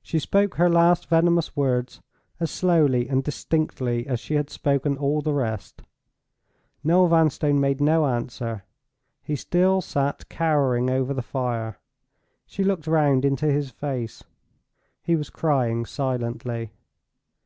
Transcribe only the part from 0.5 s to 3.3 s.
her last venomous words as slowly and